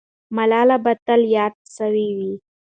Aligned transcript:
ملاله 0.35 0.77
به 0.83 0.93
تل 1.05 1.21
یاده 1.35 1.59
سوې 1.75 2.07
وي. 2.17 2.33